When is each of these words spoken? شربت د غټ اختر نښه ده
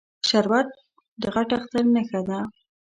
شربت 0.27 0.67
د 1.21 1.23
غټ 1.33 1.49
اختر 1.57 1.83
نښه 1.93 2.21
ده 2.27 2.39